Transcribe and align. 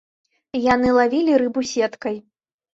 Яны 0.73 0.89
лавілі 0.99 1.37
рыбу 1.45 1.61
сеткай. 1.75 2.21